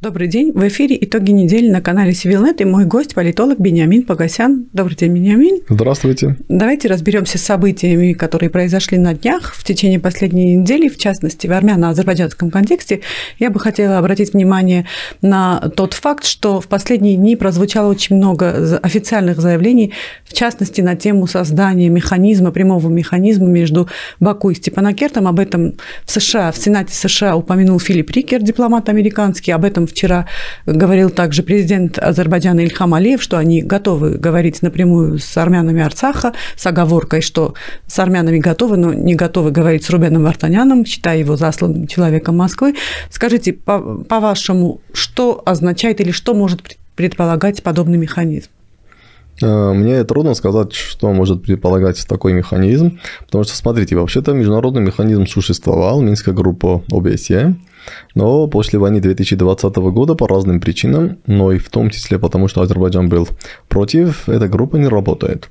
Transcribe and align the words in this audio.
Добрый 0.00 0.28
день. 0.28 0.52
В 0.52 0.64
эфире 0.68 0.96
«Итоги 1.00 1.32
недели» 1.32 1.68
на 1.68 1.80
канале 1.80 2.14
Сивилнет 2.14 2.60
и 2.60 2.64
мой 2.64 2.84
гость, 2.84 3.16
политолог 3.16 3.58
Бениамин 3.58 4.04
Погосян. 4.04 4.66
Добрый 4.72 4.94
день, 4.94 5.12
Бениамин. 5.12 5.62
Здравствуйте. 5.68 6.36
Давайте 6.48 6.86
разберемся 6.86 7.36
с 7.36 7.42
событиями, 7.42 8.12
которые 8.12 8.48
произошли 8.48 8.96
на 8.96 9.14
днях 9.14 9.52
в 9.56 9.64
течение 9.64 9.98
последней 9.98 10.54
недели, 10.54 10.86
в 10.88 10.98
частности, 10.98 11.48
в 11.48 11.50
армяно-азербайджанском 11.50 12.52
контексте. 12.52 13.00
Я 13.40 13.50
бы 13.50 13.58
хотела 13.58 13.98
обратить 13.98 14.34
внимание 14.34 14.86
на 15.20 15.58
тот 15.74 15.94
факт, 15.94 16.24
что 16.24 16.60
в 16.60 16.68
последние 16.68 17.16
дни 17.16 17.34
прозвучало 17.34 17.90
очень 17.90 18.14
много 18.14 18.78
официальных 18.80 19.40
заявлений, 19.40 19.94
в 20.24 20.32
частности, 20.32 20.80
на 20.80 20.94
тему 20.94 21.26
создания 21.26 21.88
механизма, 21.88 22.52
прямого 22.52 22.88
механизма 22.88 23.48
между 23.48 23.88
Баку 24.20 24.50
и 24.50 24.54
Степанакертом. 24.54 25.26
Об 25.26 25.40
этом 25.40 25.74
в 26.04 26.12
США, 26.12 26.52
в 26.52 26.56
Сенате 26.56 26.94
США 26.94 27.34
упомянул 27.34 27.80
Филипп 27.80 28.12
Рикер, 28.12 28.42
дипломат 28.42 28.88
американский, 28.88 29.50
об 29.50 29.64
этом 29.64 29.87
вчера 29.88 30.26
говорил 30.66 31.10
также 31.10 31.42
президент 31.42 31.98
Азербайджана 31.98 32.60
Ильхам 32.60 32.94
Алиев, 32.94 33.22
что 33.22 33.38
они 33.38 33.62
готовы 33.62 34.10
говорить 34.10 34.62
напрямую 34.62 35.18
с 35.18 35.36
армянами 35.36 35.82
Арцаха 35.82 36.32
с 36.56 36.66
оговоркой, 36.66 37.20
что 37.20 37.54
с 37.86 37.98
армянами 37.98 38.38
готовы, 38.38 38.76
но 38.76 38.92
не 38.92 39.14
готовы 39.14 39.50
говорить 39.50 39.84
с 39.84 39.90
Рубеном 39.90 40.24
Вартаняном, 40.24 40.84
считая 40.84 41.18
его 41.18 41.36
засланным 41.36 41.86
человеком 41.86 42.36
Москвы. 42.36 42.74
Скажите, 43.10 43.52
по-вашему, 43.52 44.80
что 44.92 45.42
означает 45.44 46.00
или 46.00 46.10
что 46.10 46.34
может 46.34 46.62
предполагать 46.94 47.62
подобный 47.62 47.98
механизм? 47.98 48.50
Э, 49.42 49.72
мне 49.72 50.02
трудно 50.04 50.34
сказать, 50.34 50.72
что 50.72 51.12
может 51.12 51.42
предполагать 51.42 52.04
такой 52.06 52.32
механизм, 52.32 52.98
потому 53.26 53.44
что, 53.44 53.56
смотрите, 53.56 53.96
вообще-то 53.96 54.32
международный 54.32 54.82
механизм 54.82 55.26
существовал, 55.26 56.00
Минская 56.00 56.34
группа 56.34 56.82
ОБСЕ, 56.90 57.54
но 58.14 58.46
после 58.46 58.78
войны 58.78 59.00
2020 59.00 59.76
года 59.76 60.14
по 60.14 60.28
разным 60.28 60.60
причинам, 60.60 61.18
но 61.26 61.52
и 61.52 61.58
в 61.58 61.70
том 61.70 61.90
числе 61.90 62.18
потому, 62.18 62.48
что 62.48 62.60
Азербайджан 62.60 63.08
был 63.08 63.28
против, 63.68 64.28
эта 64.28 64.48
группа 64.48 64.76
не 64.76 64.88
работает. 64.88 65.50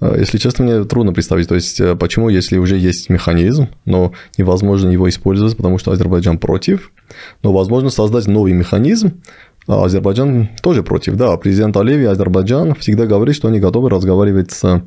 Э, 0.00 0.16
если 0.18 0.38
честно, 0.38 0.64
мне 0.64 0.84
трудно 0.84 1.12
представить, 1.12 1.48
то 1.48 1.54
есть 1.54 1.80
э, 1.80 1.96
почему, 1.96 2.28
если 2.28 2.58
уже 2.58 2.76
есть 2.76 3.10
механизм, 3.10 3.68
но 3.84 4.12
невозможно 4.38 4.90
его 4.90 5.08
использовать, 5.08 5.56
потому 5.56 5.78
что 5.78 5.92
Азербайджан 5.92 6.38
против, 6.38 6.92
но 7.42 7.52
возможно 7.52 7.90
создать 7.90 8.26
новый 8.26 8.52
механизм, 8.52 9.22
а 9.66 9.84
Азербайджан 9.84 10.50
тоже 10.62 10.82
против, 10.82 11.16
да. 11.16 11.36
Президент 11.36 11.76
Алеви 11.76 12.04
Азербайджан 12.04 12.74
всегда 12.74 13.06
говорит, 13.06 13.34
что 13.34 13.48
они 13.48 13.60
готовы 13.60 13.88
разговаривать 13.88 14.50
с, 14.50 14.82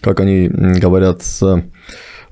как 0.00 0.20
они 0.20 0.48
говорят, 0.48 1.22
с 1.22 1.64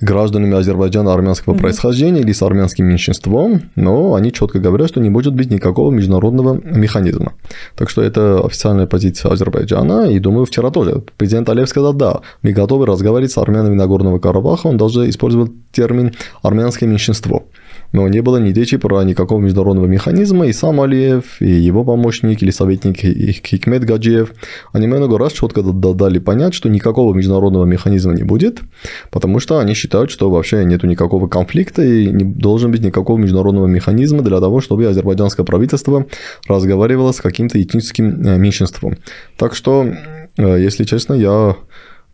гражданами 0.00 0.56
Азербайджана 0.56 1.12
армянского 1.12 1.54
mm-hmm. 1.54 1.60
происхождения 1.60 2.20
или 2.20 2.32
с 2.32 2.42
армянским 2.42 2.86
меньшинством, 2.86 3.62
но 3.76 4.14
они 4.14 4.32
четко 4.32 4.58
говорят, 4.58 4.88
что 4.88 5.00
не 5.00 5.10
может 5.10 5.34
быть 5.34 5.50
никакого 5.50 5.90
международного 5.90 6.60
механизма. 6.64 7.32
Так 7.76 7.90
что 7.90 8.02
это 8.02 8.40
официальная 8.44 8.86
позиция 8.86 9.32
Азербайджана, 9.32 10.10
и 10.10 10.18
думаю, 10.18 10.46
вчера 10.46 10.70
тоже 10.70 11.02
президент 11.16 11.48
Алиев 11.48 11.68
сказал, 11.68 11.92
да, 11.92 12.20
мы 12.42 12.52
готовы 12.52 12.86
разговаривать 12.86 13.32
с 13.32 13.38
армянами 13.38 13.74
Нагорного 13.74 14.18
Карабаха, 14.18 14.68
он 14.68 14.76
даже 14.76 15.08
использовал 15.08 15.48
термин 15.72 16.14
«армянское 16.42 16.88
меньшинство» 16.88 17.44
но 17.92 18.08
не 18.08 18.20
было 18.20 18.36
ни 18.38 18.52
речи 18.52 18.76
про 18.76 19.02
никакого 19.02 19.40
международного 19.40 19.86
механизма, 19.86 20.46
и 20.46 20.52
сам 20.52 20.80
Алиев, 20.80 21.40
и 21.40 21.50
его 21.50 21.84
помощник 21.84 22.42
или 22.42 22.50
советник 22.50 22.98
Хикмет 22.98 23.84
Гаджиев, 23.84 24.32
они 24.72 24.86
много 24.86 25.18
раз 25.18 25.32
четко 25.32 25.62
дали 25.62 26.18
понять, 26.18 26.54
что 26.54 26.68
никакого 26.68 27.14
международного 27.14 27.64
механизма 27.64 28.14
не 28.14 28.22
будет, 28.22 28.60
потому 29.10 29.40
что 29.40 29.58
они 29.58 29.74
считают, 29.74 30.10
что 30.10 30.30
вообще 30.30 30.64
нет 30.64 30.82
никакого 30.82 31.28
конфликта 31.28 31.82
и 31.82 32.06
не 32.06 32.24
должен 32.24 32.70
быть 32.70 32.82
никакого 32.82 33.18
международного 33.18 33.66
механизма 33.66 34.22
для 34.22 34.40
того, 34.40 34.60
чтобы 34.60 34.86
азербайджанское 34.86 35.44
правительство 35.44 36.06
разговаривало 36.48 37.12
с 37.12 37.20
каким-то 37.20 37.60
этническим 37.60 38.26
э, 38.26 38.38
меньшинством. 38.38 38.96
Так 39.36 39.54
что, 39.54 39.86
э, 40.36 40.60
если 40.60 40.84
честно, 40.84 41.14
я 41.14 41.56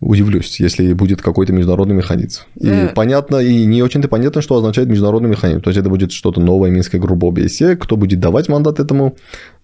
удивлюсь, 0.01 0.61
если 0.61 0.93
будет 0.93 1.23
какой-то 1.23 1.53
международный 1.53 1.95
механизм. 1.95 2.43
И 2.57 2.69
э... 2.69 2.89
понятно, 2.95 3.37
и 3.37 3.65
не 3.65 3.83
очень-то 3.83 4.09
понятно, 4.09 4.43
что 4.43 4.57
означает 4.57 4.89
международный 4.89 5.31
механизм. 5.31 5.61
То 5.61 5.71
есть 5.71 5.81
это 5.81 5.89
будет 5.89 6.13
что-то 6.13 6.41
новое 6.41 6.71
Минская 6.71 7.01
группа 7.01 7.29
ОБСЕ, 7.29 7.77
кто 7.77 7.97
будет 7.97 8.21
давать 8.21 8.49
мандат 8.49 8.81
этому, 8.81 9.17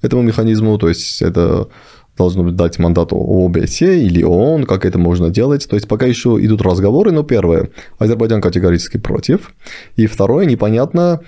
этому 0.03 0.23
механизму, 0.23 0.79
то 0.79 0.89
есть 0.89 1.21
это 1.23 1.69
должно 2.17 2.43
быть 2.45 2.57
дать 2.57 2.79
мандат 2.79 3.13
ОБСЕ 3.13 4.03
или 4.03 4.23
ООН, 4.23 4.65
как 4.65 4.85
это 4.85 4.99
можно 4.99 5.31
делать. 5.31 5.67
То 5.69 5.77
есть 5.77 5.89
пока 5.89 6.07
еще 6.07 6.39
идут 6.41 6.63
разговоры, 6.63 7.13
но 7.13 7.23
первое, 7.23 7.71
Азербайджан 7.99 8.41
категорически 8.41 8.99
против, 8.99 9.53
и 9.97 10.07
второе, 10.07 10.47
непонятно, 10.47 11.21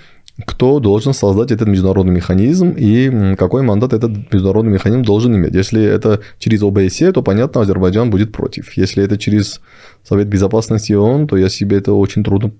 кто 0.45 0.79
должен 0.79 1.13
создать 1.13 1.51
этот 1.51 1.67
международный 1.67 2.13
механизм 2.13 2.73
и 2.75 3.35
какой 3.35 3.61
мандат 3.61 3.93
этот 3.93 4.33
международный 4.33 4.73
механизм 4.73 5.03
должен 5.03 5.35
иметь. 5.35 5.53
Если 5.53 5.83
это 5.83 6.21
через 6.39 6.63
ОБСЕ, 6.63 7.11
то, 7.11 7.21
понятно, 7.21 7.61
Азербайджан 7.61 8.09
будет 8.09 8.31
против. 8.31 8.75
Если 8.75 9.03
это 9.03 9.17
через 9.19 9.61
Совет 10.03 10.27
Безопасности 10.27 10.91
ООН, 10.93 11.27
то 11.27 11.37
я 11.37 11.49
себе 11.49 11.77
это 11.77 11.93
очень 11.93 12.23
трудно 12.23 12.51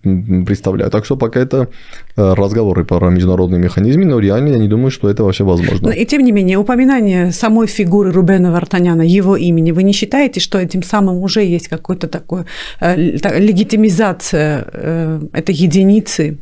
представляю. 0.45 0.91
Так 0.91 1.03
что 1.03 1.17
пока 1.17 1.39
это 1.39 1.67
э, 2.15 2.33
разговоры 2.35 2.85
про 2.85 3.09
международный 3.09 3.57
механизм, 3.57 4.01
но 4.01 4.19
реально 4.19 4.49
я 4.49 4.59
не 4.59 4.67
думаю, 4.67 4.91
что 4.91 5.09
это 5.09 5.23
вообще 5.23 5.43
возможно. 5.43 5.89
И 5.89 6.05
тем 6.05 6.23
не 6.23 6.31
менее, 6.31 6.59
упоминание 6.59 7.31
самой 7.31 7.65
фигуры 7.65 8.11
Рубена 8.11 8.51
Вартаняна, 8.51 9.01
его 9.01 9.35
имени, 9.35 9.71
вы 9.71 9.81
не 9.81 9.93
считаете, 9.93 10.39
что 10.39 10.59
этим 10.59 10.83
самым 10.83 11.17
уже 11.23 11.43
есть 11.43 11.69
какой-то 11.69 12.07
такой 12.07 12.43
э, 12.79 12.95
легитимизация 12.95 14.67
э, 14.71 15.21
этой 15.33 15.55
единицы 15.55 16.37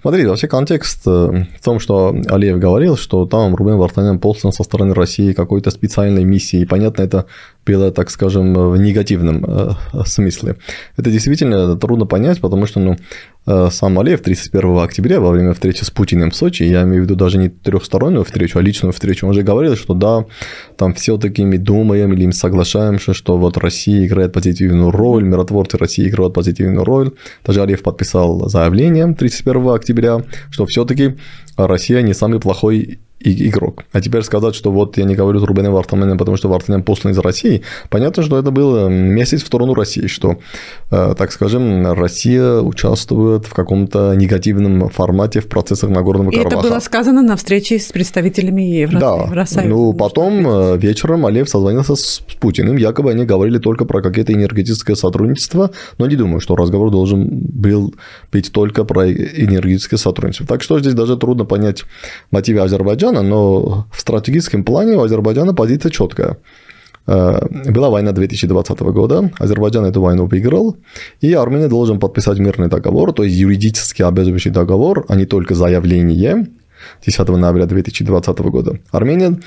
Смотри, 0.00 0.26
вообще 0.26 0.48
контекст 0.48 1.02
э, 1.06 1.46
в 1.60 1.64
том, 1.64 1.80
что 1.80 2.14
Алиев 2.28 2.58
говорил, 2.58 2.96
что 2.96 3.26
там 3.26 3.54
Рубен 3.54 3.76
Вартанян 3.76 4.18
послан 4.18 4.52
со 4.52 4.62
стороны 4.62 4.94
России 4.94 5.32
какой-то 5.32 5.70
специальной 5.70 6.24
миссии. 6.24 6.60
И 6.60 6.66
понятно, 6.66 7.02
это 7.02 7.26
было, 7.66 7.90
так 7.90 8.10
скажем, 8.10 8.54
в 8.54 8.76
негативном 8.76 9.44
э, 9.46 9.70
смысле. 10.06 10.56
Это 10.96 11.10
действительно 11.10 11.76
трудно 11.76 12.06
понять, 12.06 12.40
потому 12.40 12.66
что 12.66 12.80
ну, 12.80 12.96
сам 13.46 13.98
Алиев 13.98 14.22
31 14.22 14.78
октября 14.78 15.20
во 15.20 15.30
время 15.30 15.52
встречи 15.52 15.84
с 15.84 15.90
Путиным 15.90 16.30
в 16.30 16.36
Сочи, 16.36 16.62
я 16.62 16.82
имею 16.84 17.02
в 17.02 17.04
виду 17.04 17.14
даже 17.14 17.36
не 17.38 17.50
трехстороннюю 17.50 18.24
встречу, 18.24 18.58
а 18.58 18.62
личную 18.62 18.92
встречу, 18.92 19.26
он 19.26 19.34
же 19.34 19.42
говорил, 19.42 19.76
что 19.76 19.92
да, 19.94 20.24
там 20.76 20.94
все-таки 20.94 21.44
мы 21.44 21.58
думаем 21.58 22.12
или 22.14 22.26
мы 22.26 22.32
соглашаемся, 22.32 23.12
что 23.12 23.36
вот 23.36 23.58
Россия 23.58 24.06
играет 24.06 24.32
позитивную 24.32 24.90
роль, 24.90 25.24
миротворцы 25.24 25.76
России 25.76 26.08
играют 26.08 26.32
позитивную 26.32 26.84
роль. 26.84 27.12
Даже 27.44 27.62
Алиев 27.62 27.82
подписал 27.82 28.48
заявление 28.48 29.12
31 29.14 29.68
октября, 29.68 30.22
что 30.50 30.64
все-таки 30.64 31.16
Россия 31.56 32.02
не 32.02 32.14
самый 32.14 32.40
плохой 32.40 32.98
игрок. 33.24 33.84
А 33.92 34.00
теперь 34.00 34.22
сказать, 34.22 34.54
что 34.54 34.70
вот 34.70 34.96
я 34.96 35.04
не 35.04 35.14
говорю 35.14 35.40
с 35.40 35.42
Рубеном 35.42 35.72
Вартаняном, 35.72 36.18
потому 36.18 36.36
что 36.36 36.48
Вартанян 36.48 36.82
послан 36.82 37.12
из 37.12 37.18
России, 37.18 37.62
понятно, 37.90 38.22
что 38.22 38.38
это 38.38 38.50
был 38.50 38.88
месяц 38.88 39.42
в 39.42 39.46
сторону 39.46 39.74
России, 39.74 40.06
что, 40.06 40.38
э, 40.90 41.14
так 41.16 41.32
скажем, 41.32 41.92
Россия 41.92 42.60
участвует 42.60 43.46
в 43.46 43.54
каком-то 43.54 44.14
негативном 44.14 44.88
формате 44.88 45.40
в 45.40 45.48
процессах 45.48 45.90
Нагорного 45.90 46.30
И 46.30 46.36
Карабаха. 46.36 46.58
это 46.58 46.68
было 46.68 46.80
сказано 46.80 47.22
на 47.22 47.36
встрече 47.36 47.78
с 47.78 47.92
представителями 47.92 48.62
Евро... 48.62 48.98
Да, 48.98 49.16
Евросоюза. 49.24 49.68
ну 49.68 49.92
потом 49.92 50.46
э, 50.46 50.76
вечером 50.78 51.26
Алиев 51.26 51.48
созвонился 51.48 51.96
с 51.96 52.20
Путиным, 52.40 52.76
якобы 52.76 53.10
они 53.10 53.24
говорили 53.24 53.58
только 53.58 53.84
про 53.84 54.02
какие-то 54.02 54.32
энергетическое 54.32 54.96
сотрудничество, 54.96 55.70
но 55.98 56.06
не 56.06 56.16
думаю, 56.16 56.40
что 56.40 56.56
разговор 56.56 56.90
должен 56.90 57.28
был 57.30 57.94
быть 58.32 58.52
только 58.52 58.84
про 58.84 59.10
энергетическое 59.10 59.98
сотрудничество. 59.98 60.46
Так 60.46 60.62
что 60.62 60.78
здесь 60.78 60.94
даже 60.94 61.16
трудно 61.16 61.44
понять 61.44 61.84
мотивы 62.30 62.60
Азербайджана, 62.60 63.13
Азербайджана, 63.14 63.22
но 63.22 63.86
в 63.92 64.00
стратегическом 64.00 64.64
плане 64.64 64.96
у 64.96 65.02
Азербайджана 65.02 65.54
позиция 65.54 65.90
четкая. 65.90 66.36
Э, 67.06 67.40
была 67.70 67.90
война 67.90 68.12
2020 68.12 68.80
года, 68.80 69.30
Азербайджан 69.38 69.84
эту 69.84 70.00
войну 70.00 70.26
выиграл, 70.26 70.76
и 71.20 71.32
Армения 71.34 71.68
должен 71.68 71.98
подписать 71.98 72.38
мирный 72.38 72.68
договор, 72.68 73.12
то 73.12 73.24
есть 73.24 73.36
юридически 73.36 74.02
обязывающий 74.02 74.50
договор, 74.50 75.04
а 75.08 75.16
не 75.16 75.26
только 75.26 75.54
заявление 75.54 76.46
10 77.06 77.28
ноября 77.28 77.66
2020 77.66 78.38
года. 78.38 78.78
Армения 78.90 79.38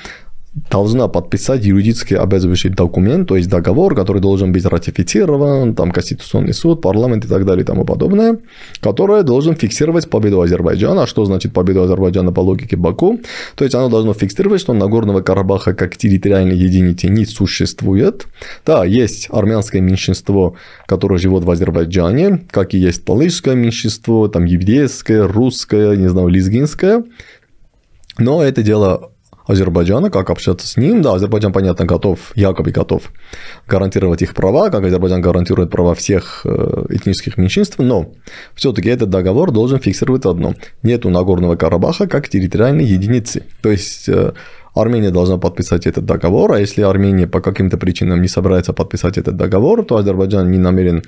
должна 0.70 1.08
подписать 1.08 1.64
юридически 1.64 2.14
обязывающий 2.14 2.70
документ, 2.70 3.28
то 3.28 3.36
есть 3.36 3.48
договор, 3.48 3.94
который 3.94 4.20
должен 4.20 4.52
быть 4.52 4.64
ратифицирован, 4.64 5.74
там 5.74 5.90
Конституционный 5.90 6.54
суд, 6.54 6.80
парламент 6.80 7.24
и 7.24 7.28
так 7.28 7.44
далее 7.44 7.62
и 7.62 7.66
тому 7.66 7.84
подобное, 7.84 8.38
который 8.80 9.22
должен 9.22 9.54
фиксировать 9.54 10.10
победу 10.10 10.40
Азербайджана. 10.40 11.02
А 11.02 11.06
что 11.06 11.24
значит 11.24 11.52
победу 11.52 11.82
Азербайджана 11.82 12.32
по 12.32 12.40
логике 12.40 12.76
Баку? 12.76 13.20
То 13.54 13.64
есть 13.64 13.74
оно 13.74 13.88
должно 13.88 14.14
фиксировать, 14.14 14.60
что 14.60 14.72
Нагорного 14.72 15.20
Карабаха 15.20 15.74
как 15.74 15.96
территориальной 15.96 16.56
единицы 16.56 17.08
не 17.08 17.24
существует. 17.24 18.26
Да, 18.66 18.84
есть 18.84 19.28
армянское 19.30 19.80
меньшинство, 19.80 20.56
которое 20.86 21.18
живет 21.18 21.44
в 21.44 21.50
Азербайджане, 21.50 22.46
как 22.50 22.74
и 22.74 22.78
есть 22.78 23.04
талышское 23.04 23.54
меньшинство, 23.54 24.28
там 24.28 24.44
еврейское, 24.44 25.26
русское, 25.26 25.96
не 25.96 26.08
знаю, 26.08 26.28
лезгинское. 26.28 27.04
Но 28.18 28.42
это 28.42 28.62
дело 28.62 29.12
Азербайджана, 29.48 30.10
как 30.10 30.30
общаться 30.30 30.66
с 30.66 30.76
ним. 30.76 31.02
Да, 31.02 31.14
Азербайджан, 31.14 31.52
понятно, 31.52 31.86
готов, 31.86 32.32
якобы 32.34 32.70
готов 32.70 33.10
гарантировать 33.66 34.22
их 34.22 34.34
права, 34.34 34.70
как 34.70 34.84
Азербайджан 34.84 35.20
гарантирует 35.20 35.70
права 35.70 35.94
всех 35.94 36.42
э, 36.44 36.84
этнических 36.90 37.38
меньшинств, 37.38 37.78
но 37.78 38.12
все-таки 38.54 38.90
этот 38.90 39.10
договор 39.10 39.50
должен 39.50 39.80
фиксировать 39.80 40.26
одно. 40.26 40.54
Нету 40.82 41.10
Нагорного 41.10 41.56
Карабаха 41.56 42.06
как 42.06 42.28
территориальной 42.28 42.84
единицы. 42.84 43.42
То 43.62 43.70
есть 43.70 44.08
э, 44.08 44.32
Армения 44.74 45.10
должна 45.10 45.38
подписать 45.38 45.86
этот 45.86 46.04
договор, 46.04 46.52
а 46.52 46.60
если 46.60 46.82
Армения 46.82 47.26
по 47.26 47.40
каким-то 47.40 47.78
причинам 47.78 48.22
не 48.22 48.28
собирается 48.28 48.72
подписать 48.72 49.18
этот 49.18 49.36
договор, 49.36 49.84
то 49.84 49.96
Азербайджан 49.96 50.50
не 50.50 50.58
намерен 50.58 51.02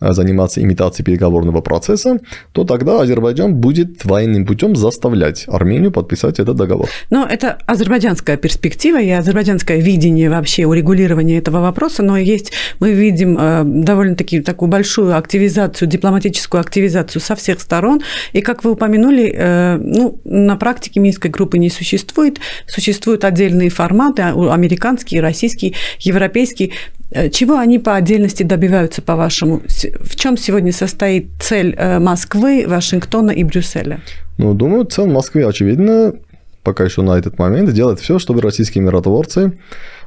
заниматься 0.00 0.62
имитацией 0.62 1.04
переговорного 1.04 1.60
процесса, 1.60 2.18
то 2.52 2.64
тогда 2.64 3.00
Азербайджан 3.00 3.54
будет 3.54 4.04
военным 4.04 4.44
путем 4.44 4.76
заставлять 4.76 5.44
Армению 5.48 5.92
подписать 5.92 6.40
этот 6.40 6.56
договор. 6.56 6.88
Но 7.10 7.26
это 7.26 7.58
азербайджанская 7.66 8.36
перспектива 8.36 9.00
и 9.00 9.10
азербайджанское 9.10 9.78
видение 9.78 10.28
вообще 10.28 10.66
урегулирования 10.66 11.38
этого 11.38 11.60
вопроса, 11.60 12.02
но 12.02 12.16
есть, 12.18 12.52
мы 12.80 12.92
видим 12.92 13.36
э, 13.38 13.62
довольно-таки 13.64 14.40
такую 14.40 14.68
большую 14.68 15.16
активизацию, 15.16 15.88
дипломатическую 15.88 16.60
активизацию 16.60 17.22
со 17.22 17.34
всех 17.36 17.60
сторон, 17.60 18.02
и, 18.32 18.40
как 18.40 18.64
вы 18.64 18.72
упомянули, 18.72 19.32
э, 19.34 19.76
ну, 19.76 20.20
на 20.24 20.56
практике 20.56 21.00
Минской 21.00 21.30
группы 21.30 21.58
не 21.58 21.70
существует, 21.70 22.40
существуют 22.66 23.24
отдельные 23.24 23.70
форматы, 23.70 24.22
а, 24.22 24.52
американский, 24.52 25.20
российский, 25.20 25.74
европейский. 26.00 26.66
Э, 26.66 27.03
чего 27.30 27.58
они 27.58 27.78
по 27.78 27.94
отдельности 27.94 28.42
добиваются, 28.42 29.02
по-вашему? 29.02 29.62
В 30.00 30.16
чем 30.16 30.36
сегодня 30.36 30.72
состоит 30.72 31.28
цель 31.40 31.74
э, 31.78 31.98
Москвы, 31.98 32.64
Вашингтона 32.66 33.30
и 33.30 33.44
Брюсселя? 33.44 34.00
Ну, 34.38 34.54
думаю, 34.54 34.84
цель 34.84 35.08
Москвы 35.08 35.44
очевидно, 35.44 36.14
пока 36.62 36.84
еще 36.84 37.02
на 37.02 37.16
этот 37.16 37.38
момент, 37.38 37.72
делать 37.72 38.00
все, 38.00 38.18
чтобы 38.18 38.40
российские 38.40 38.82
миротворцы 38.82 39.52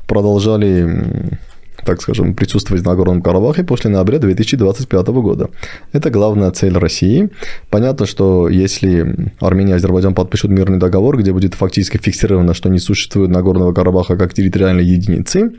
продолжали 0.08 1.40
так 1.88 2.02
скажем, 2.02 2.34
присутствовать 2.34 2.84
в 2.84 2.86
Нагорном 2.86 3.22
Карабахе 3.22 3.64
после 3.64 3.90
ноября 3.90 4.20
2025 4.20 5.08
года. 5.08 5.50
Это 5.94 6.10
главная 6.10 6.52
цель 6.52 6.78
России. 6.78 7.30
Понятно, 7.70 8.06
что 8.06 8.50
если 8.50 9.32
Армения 9.40 9.72
и 9.72 9.76
Азербайджан 9.76 10.14
подпишут 10.14 10.52
мирный 10.52 10.80
договор, 10.80 11.18
где 11.18 11.32
будет 11.32 11.54
фактически 11.54 11.98
фиксировано, 11.98 12.54
что 12.54 12.68
не 12.68 12.80
существует 12.80 13.30
Нагорного 13.30 13.72
Карабаха 13.72 14.18
как 14.18 14.34
территориальной 14.34 14.84
единицы, 14.84 15.54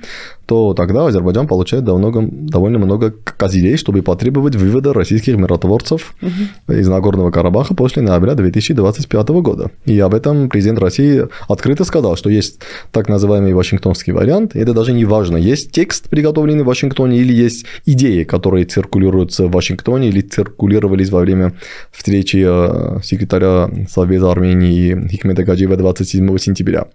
то 0.48 0.74
тогда 0.74 1.06
Азербайджан 1.06 1.46
получает 1.46 1.84
довольно, 1.84 2.28
довольно 2.30 2.78
много 2.78 3.10
козырей, 3.10 3.76
чтобы 3.76 4.02
потребовать 4.02 4.56
вывода 4.56 4.92
российских 4.92 5.36
миротворцев 5.36 6.14
угу. 6.22 6.72
из 6.72 6.88
Нагорного 6.88 7.30
Карабаха 7.30 7.74
после 7.74 8.02
ноября 8.02 8.34
2025 8.34 9.28
года. 9.28 9.70
И 9.86 9.98
об 9.98 10.14
этом 10.14 10.50
президент 10.50 10.78
России 10.78 11.26
открыто 11.48 11.84
сказал, 11.84 12.16
что 12.16 12.28
есть 12.30 12.60
так 12.92 13.08
называемый 13.08 13.52
Вашингтонский 13.52 14.12
вариант. 14.12 14.56
И 14.56 14.58
это 14.58 14.74
даже 14.74 14.92
не 14.92 15.04
важно, 15.06 15.36
есть 15.36 15.70
текст, 15.70 16.08
приготовленный 16.18 16.64
в 16.64 16.66
Вашингтоне, 16.66 17.18
или 17.18 17.32
есть 17.32 17.64
идеи, 17.86 18.24
которые 18.24 18.64
циркулируются 18.64 19.46
в 19.46 19.52
Вашингтоне 19.52 20.08
или 20.08 20.20
циркулировались 20.20 21.10
во 21.10 21.20
время 21.20 21.52
встречи 21.92 22.44
э, 22.44 23.00
секретаря 23.04 23.70
Совета 23.88 24.32
Армении 24.32 25.08
Хикмета 25.08 25.44
Гаджиева 25.44 25.76
27 25.76 26.38
сентября. 26.38 26.86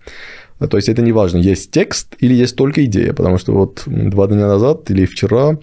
То 0.59 0.77
есть 0.77 0.89
это 0.89 1.01
не 1.01 1.13
важно, 1.13 1.37
есть 1.37 1.71
текст 1.71 2.15
или 2.19 2.33
есть 2.33 2.57
только 2.57 2.83
идея, 2.83 3.13
потому 3.13 3.37
что 3.37 3.53
вот 3.53 3.83
два 3.85 4.27
дня 4.27 4.47
назад 4.47 4.91
или 4.91 5.05
вчера 5.05 5.57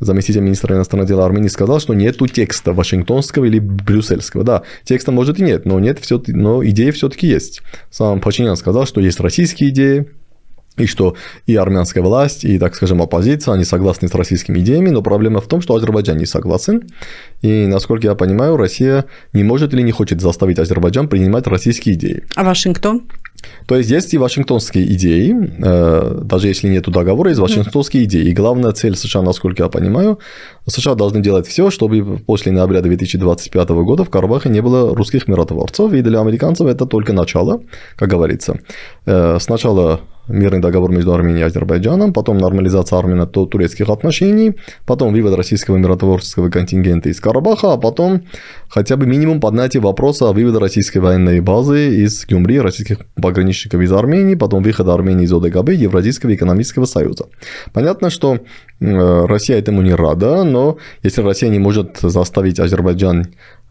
заместитель 0.00 0.40
министра 0.40 0.74
иностранных 0.74 1.06
дел 1.06 1.20
Армении 1.20 1.48
сказал, 1.48 1.78
что 1.78 1.94
нету 1.94 2.26
текста 2.26 2.72
вашингтонского 2.72 3.44
или 3.44 3.60
брюссельского. 3.60 4.42
Да, 4.42 4.62
текста 4.82 5.12
может 5.12 5.38
и 5.38 5.44
нет, 5.44 5.66
но 5.66 5.78
нет, 5.78 6.00
все, 6.00 6.20
но 6.26 6.64
идея 6.64 6.90
все-таки 6.90 7.28
есть. 7.28 7.62
Сам 7.90 8.20
Пачинян 8.20 8.56
сказал, 8.56 8.86
что 8.86 9.00
есть 9.00 9.20
российские 9.20 9.70
идеи, 9.70 10.06
и 10.76 10.86
что 10.86 11.14
и 11.46 11.54
армянская 11.56 12.02
власть, 12.02 12.44
и, 12.44 12.58
так 12.58 12.74
скажем, 12.74 13.00
оппозиция, 13.00 13.54
они 13.54 13.64
согласны 13.64 14.08
с 14.08 14.14
российскими 14.14 14.58
идеями, 14.60 14.90
но 14.90 15.02
проблема 15.02 15.40
в 15.40 15.46
том, 15.46 15.60
что 15.60 15.74
Азербайджан 15.74 16.16
не 16.16 16.26
согласен, 16.26 16.82
и, 17.42 17.66
насколько 17.66 18.06
я 18.06 18.14
понимаю, 18.14 18.56
Россия 18.56 19.04
не 19.32 19.44
может 19.44 19.72
или 19.74 19.82
не 19.82 19.92
хочет 19.92 20.20
заставить 20.20 20.58
Азербайджан 20.58 21.08
принимать 21.08 21.46
российские 21.46 21.94
идеи. 21.94 22.24
А 22.34 22.44
Вашингтон? 22.44 23.02
То 23.66 23.76
есть 23.76 23.90
есть 23.90 24.14
и 24.14 24.18
вашингтонские 24.18 24.92
идеи, 24.94 25.34
э, 25.58 26.20
даже 26.22 26.48
если 26.48 26.68
нет 26.68 26.88
договора, 26.90 27.30
есть 27.30 27.40
вашингтонские 27.40 28.04
идеи. 28.04 28.24
И 28.28 28.32
главная 28.32 28.72
цель 28.72 28.96
США, 28.96 29.22
насколько 29.22 29.62
я 29.62 29.68
понимаю, 29.68 30.18
США 30.66 30.94
должны 30.94 31.20
делать 31.20 31.46
все, 31.46 31.70
чтобы 31.70 32.18
после 32.18 32.52
ноября 32.52 32.80
2025 32.82 33.68
года 33.84 34.04
в 34.04 34.10
Карабахе 34.10 34.48
не 34.48 34.60
было 34.60 34.94
русских 34.94 35.28
миротворцев, 35.28 35.92
и 35.92 36.02
для 36.02 36.20
американцев 36.20 36.66
это 36.66 36.86
только 36.86 37.12
начало, 37.12 37.62
как 37.96 38.08
говорится. 38.08 38.58
Э, 39.06 39.38
сначала 39.40 40.00
мирный 40.28 40.60
договор 40.60 40.90
между 40.90 41.12
Арменией 41.12 41.44
и 41.44 41.46
Азербайджаном, 41.46 42.12
потом 42.12 42.38
нормализация 42.38 42.98
армяно-турецких 42.98 43.88
отношений, 43.88 44.54
потом 44.86 45.12
вывод 45.12 45.34
российского 45.34 45.76
миротворческого 45.76 46.50
контингента 46.50 47.08
из 47.08 47.20
Карабаха, 47.20 47.74
а 47.74 47.76
потом 47.76 48.22
хотя 48.68 48.96
бы 48.96 49.06
минимум 49.06 49.40
поднятие 49.40 49.82
вопроса 49.82 50.28
о 50.28 50.32
выводе 50.32 50.58
российской 50.58 50.98
военной 50.98 51.40
базы 51.40 52.02
из 52.02 52.26
Гюмри, 52.26 52.58
российских 52.58 52.98
пограничников 53.24 53.80
из 53.80 53.92
Армении, 53.92 54.34
потом 54.34 54.62
выхода 54.62 54.92
Армении 54.92 55.24
из 55.24 55.32
ОДКБ, 55.32 55.70
Евразийского 55.70 56.34
экономического 56.34 56.86
союза. 56.86 57.24
Понятно, 57.72 58.10
что 58.10 58.34
э, 58.34 59.26
Россия 59.26 59.58
этому 59.58 59.82
не 59.82 59.94
рада, 59.94 60.44
но 60.44 60.76
если 61.02 61.22
Россия 61.22 61.50
не 61.50 61.58
может 61.58 61.98
заставить 62.02 62.60
Азербайджан 62.60 63.26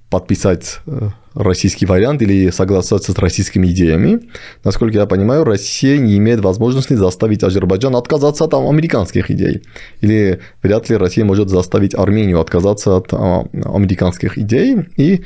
подписать 0.10 0.80
э, 0.88 1.10
российский 1.36 1.86
вариант 1.86 2.22
или 2.22 2.50
согласоваться 2.50 3.12
с 3.12 3.18
российскими 3.18 3.68
идеями. 3.68 4.22
Насколько 4.64 5.00
я 5.00 5.06
понимаю, 5.06 5.44
Россия 5.44 5.98
не 5.98 6.18
имеет 6.18 6.40
возможности 6.40 6.94
заставить 6.94 7.44
Азербайджан 7.44 7.96
отказаться 7.96 8.46
от 8.46 8.54
американских 8.54 9.32
идей. 9.32 9.62
Или 10.02 10.40
вряд 10.62 10.90
ли 10.90 10.98
Россия 10.98 11.26
может 11.26 11.50
заставить 11.50 11.96
Армению 11.96 12.40
отказаться 12.40 12.98
от 12.98 13.14
а, 13.14 13.46
американских 13.52 14.38
идей. 14.38 14.78
И 14.98 15.24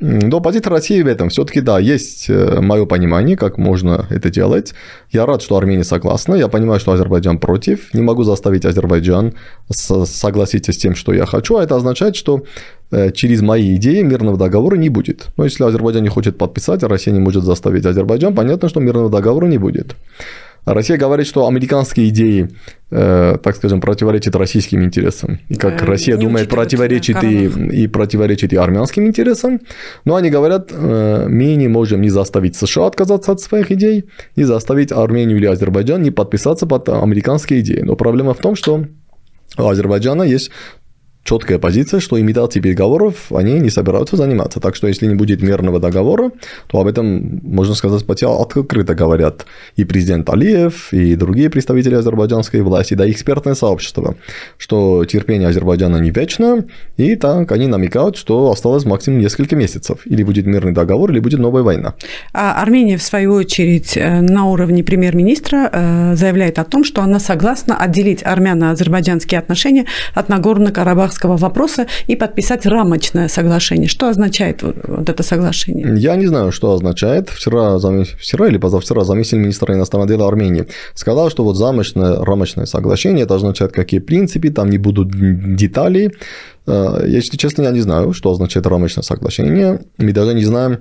но 0.00 0.40
позиция 0.40 0.70
России 0.70 1.02
в 1.02 1.06
этом 1.06 1.28
все-таки, 1.28 1.60
да, 1.60 1.78
есть 1.78 2.30
э, 2.30 2.60
мое 2.60 2.86
понимание, 2.86 3.36
как 3.36 3.58
можно 3.58 4.06
это 4.08 4.30
делать. 4.30 4.72
Я 5.10 5.26
рад, 5.26 5.42
что 5.42 5.58
Армения 5.58 5.84
согласна. 5.84 6.34
Я 6.34 6.48
понимаю, 6.48 6.80
что 6.80 6.92
Азербайджан 6.92 7.38
против. 7.38 7.92
Не 7.92 8.00
могу 8.00 8.22
заставить 8.22 8.64
Азербайджан 8.64 9.34
согласиться 9.68 10.72
с 10.72 10.78
тем, 10.78 10.94
что 10.94 11.12
я 11.12 11.26
хочу. 11.26 11.58
А 11.58 11.62
это 11.62 11.76
означает, 11.76 12.16
что 12.16 12.44
э, 12.90 13.10
через 13.12 13.42
мои 13.42 13.74
идеи 13.76 14.00
мирного 14.00 14.38
договора 14.38 14.76
не 14.76 14.88
будет. 14.88 15.26
Но 15.36 15.44
если 15.50 15.64
Азербайджан 15.64 16.02
не 16.02 16.08
хочет 16.08 16.38
подписать, 16.38 16.82
а 16.82 16.88
Россия 16.88 17.12
не 17.12 17.20
может 17.20 17.44
заставить 17.44 17.86
Азербайджан, 17.86 18.34
понятно, 18.34 18.68
что 18.68 18.80
мирного 18.80 19.10
договора 19.10 19.46
не 19.46 19.58
будет. 19.58 19.96
Россия 20.66 20.98
говорит, 20.98 21.26
что 21.26 21.46
американские 21.46 22.08
идеи, 22.10 22.50
э, 22.90 23.36
так 23.42 23.56
скажем, 23.56 23.80
противоречат 23.80 24.36
российским 24.36 24.84
интересам. 24.84 25.38
И 25.48 25.54
как 25.54 25.78
да, 25.78 25.86
Россия 25.86 26.16
думает, 26.16 26.48
противоречит 26.48 27.22
и, 27.24 27.46
и 27.46 27.86
противоречит 27.86 28.52
и 28.52 28.56
армянским 28.56 29.06
интересам. 29.06 29.60
Но 30.04 30.16
они 30.16 30.30
говорят, 30.30 30.70
э, 30.70 31.26
мы 31.28 31.54
не 31.54 31.68
можем 31.68 32.02
не 32.02 32.10
заставить 32.10 32.56
США 32.56 32.86
отказаться 32.86 33.32
от 33.32 33.40
своих 33.40 33.72
идей, 33.72 34.04
не 34.36 34.44
заставить 34.44 34.92
Армению 34.92 35.38
или 35.38 35.46
Азербайджан 35.46 36.02
не 36.02 36.10
подписаться 36.10 36.66
под 36.66 36.88
американские 36.88 37.60
идеи. 37.60 37.80
Но 37.82 37.96
проблема 37.96 38.34
в 38.34 38.38
том, 38.38 38.54
что 38.54 38.84
у 39.56 39.66
Азербайджана 39.66 40.22
есть 40.22 40.50
четкая 41.24 41.58
позиция, 41.58 42.00
что 42.00 42.20
имитацией 42.20 42.62
переговоров 42.62 43.30
они 43.30 43.60
не 43.60 43.70
собираются 43.70 44.16
заниматься. 44.16 44.60
Так 44.60 44.74
что 44.74 44.88
если 44.88 45.06
не 45.06 45.14
будет 45.14 45.42
мирного 45.42 45.78
договора, 45.78 46.30
то 46.66 46.80
об 46.80 46.86
этом, 46.86 47.40
можно 47.42 47.74
сказать, 47.74 48.02
открыто 48.22 48.94
говорят 48.94 49.46
и 49.76 49.84
президент 49.84 50.28
Алиев, 50.30 50.92
и 50.92 51.14
другие 51.14 51.50
представители 51.50 51.94
азербайджанской 51.94 52.62
власти, 52.62 52.94
да 52.94 53.06
и 53.06 53.12
экспертное 53.12 53.54
сообщество, 53.54 54.16
что 54.58 55.04
терпение 55.04 55.48
Азербайджана 55.48 55.98
не 55.98 56.10
вечно, 56.10 56.64
и 56.96 57.16
так 57.16 57.52
они 57.52 57.66
намекают, 57.66 58.16
что 58.16 58.50
осталось 58.50 58.84
максимум 58.84 59.20
несколько 59.20 59.56
месяцев. 59.56 59.98
Или 60.06 60.22
будет 60.22 60.46
мирный 60.46 60.72
договор, 60.72 61.12
или 61.12 61.20
будет 61.20 61.40
новая 61.40 61.62
война. 61.62 61.94
А 62.32 62.60
Армения, 62.60 62.96
в 62.96 63.02
свою 63.02 63.34
очередь, 63.34 63.96
э, 63.96 64.20
на 64.20 64.46
уровне 64.46 64.82
премьер-министра 64.82 65.70
э, 65.72 66.14
заявляет 66.16 66.58
о 66.58 66.64
том, 66.64 66.84
что 66.84 67.02
она 67.02 67.20
согласна 67.20 67.76
отделить 67.76 68.22
армяно-азербайджанские 68.24 69.38
отношения 69.38 69.86
от 70.14 70.28
Нагорно-Карабахского 70.28 71.09
карабахского 71.10 71.36
вопроса 71.36 71.86
и 72.08 72.16
подписать 72.16 72.66
рамочное 72.66 73.28
соглашение. 73.28 73.88
Что 73.88 74.08
означает 74.08 74.62
вот 74.62 75.08
это 75.08 75.22
соглашение? 75.22 75.94
Я 75.96 76.16
не 76.16 76.26
знаю, 76.26 76.52
что 76.52 76.72
означает. 76.72 77.28
Вчера, 77.30 77.78
вчера 78.18 78.48
или 78.48 78.58
позавчера 78.58 79.04
заместитель 79.04 79.38
министра 79.40 79.74
иностранных 79.74 80.08
дел 80.08 80.22
Армении 80.26 80.66
сказал, 80.94 81.30
что 81.30 81.44
вот 81.44 81.56
замочное, 81.56 82.24
рамочное 82.24 82.66
соглашение, 82.66 83.24
это 83.24 83.34
означает, 83.34 83.72
какие 83.72 84.00
принципы, 84.00 84.50
там 84.50 84.70
не 84.70 84.78
будут 84.78 85.08
деталей. 85.56 86.10
Э, 86.66 87.04
если 87.06 87.36
честно, 87.36 87.62
я 87.62 87.70
не 87.70 87.80
знаю, 87.80 88.12
что 88.12 88.30
означает 88.30 88.66
рамочное 88.66 89.02
соглашение. 89.02 89.80
Мы 89.98 90.12
даже 90.12 90.34
не 90.34 90.44
знаем, 90.44 90.78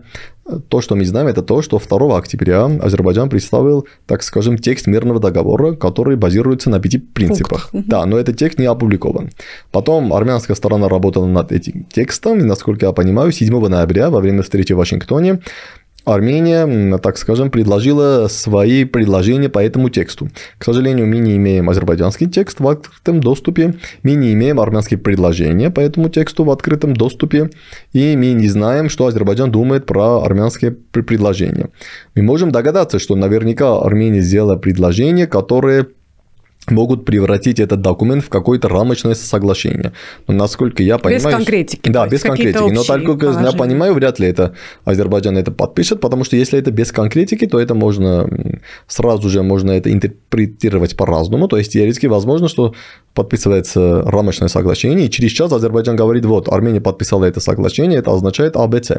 то, 0.69 0.81
что 0.81 0.95
мы 0.95 1.05
знаем, 1.05 1.27
это 1.27 1.41
то, 1.41 1.61
что 1.61 1.79
2 1.79 2.17
октября 2.17 2.65
Азербайджан 2.65 3.29
представил, 3.29 3.87
так 4.05 4.23
скажем, 4.23 4.57
текст 4.57 4.87
мирного 4.87 5.19
договора, 5.19 5.73
который 5.73 6.15
базируется 6.15 6.69
на 6.69 6.79
пяти 6.79 6.97
принципах. 6.97 7.69
Пункт. 7.71 7.87
Да, 7.87 8.05
но 8.05 8.17
этот 8.17 8.37
текст 8.37 8.59
не 8.59 8.65
опубликован. 8.65 9.29
Потом 9.71 10.13
армянская 10.13 10.55
сторона 10.55 10.89
работала 10.89 11.25
над 11.25 11.51
этим 11.51 11.85
текстом, 11.91 12.39
и, 12.39 12.43
насколько 12.43 12.85
я 12.85 12.91
понимаю, 12.91 13.31
7 13.31 13.67
ноября 13.67 14.09
во 14.09 14.19
время 14.19 14.41
встречи 14.43 14.73
в 14.73 14.77
Вашингтоне 14.77 15.39
Армения, 16.13 16.97
так 16.97 17.17
скажем, 17.17 17.51
предложила 17.51 18.27
свои 18.27 18.83
предложения 18.83 19.49
по 19.49 19.59
этому 19.59 19.89
тексту. 19.89 20.29
К 20.57 20.65
сожалению, 20.65 21.07
мы 21.07 21.17
не 21.17 21.35
имеем 21.37 21.69
азербайджанский 21.69 22.27
текст 22.27 22.59
в 22.59 22.67
открытом 22.67 23.19
доступе, 23.19 23.75
мы 24.03 24.15
не 24.15 24.33
имеем 24.33 24.59
армянские 24.59 24.97
предложения 24.97 25.69
по 25.69 25.79
этому 25.79 26.09
тексту 26.09 26.43
в 26.43 26.51
открытом 26.51 26.95
доступе, 26.95 27.49
и 27.93 28.15
мы 28.17 28.31
не 28.33 28.47
знаем, 28.47 28.89
что 28.89 29.05
Азербайджан 29.05 29.51
думает 29.51 29.85
про 29.85 30.23
армянские 30.23 30.71
предложения. 30.71 31.69
Мы 32.15 32.23
можем 32.23 32.51
догадаться, 32.51 32.99
что 32.99 33.15
наверняка 33.15 33.79
Армения 33.79 34.21
сделала 34.21 34.55
предложения, 34.55 35.27
которые 35.27 35.87
могут 36.71 37.05
превратить 37.05 37.59
этот 37.59 37.81
документ 37.81 38.23
в 38.23 38.29
какое-то 38.29 38.69
рамочное 38.69 39.15
соглашение. 39.15 39.93
Но 40.27 40.33
насколько 40.33 40.83
я 40.83 40.97
понимаю... 40.97 41.25
Без 41.25 41.35
конкретики. 41.35 41.89
Да, 41.89 42.07
без 42.07 42.21
конкретики. 42.21 42.71
Но 42.71 42.83
только 42.83 43.27
я 43.27 43.51
понимаю, 43.51 43.93
вряд 43.93 44.19
ли 44.19 44.27
это 44.27 44.53
Азербайджан 44.85 45.37
это 45.37 45.51
подпишет, 45.51 46.01
потому 46.01 46.23
что 46.23 46.35
если 46.35 46.59
это 46.59 46.71
без 46.71 46.91
конкретики, 46.91 47.45
то 47.45 47.59
это 47.59 47.75
можно 47.75 48.27
сразу 48.87 49.29
же 49.29 49.43
можно 49.43 49.71
это 49.71 49.91
интерпретировать 49.91 50.95
по-разному. 50.95 51.47
То 51.47 51.57
есть 51.57 51.73
теоретически 51.73 52.07
возможно, 52.07 52.47
что 52.47 52.73
подписывается 53.13 54.03
рамочное 54.03 54.47
соглашение, 54.47 55.07
и 55.07 55.09
через 55.09 55.31
час 55.31 55.51
Азербайджан 55.51 55.95
говорит, 55.95 56.25
вот, 56.25 56.47
Армения 56.47 56.79
подписала 56.79 57.25
это 57.25 57.39
соглашение, 57.39 57.99
это 57.99 58.13
означает 58.13 58.55
АБЦ. 58.55 58.91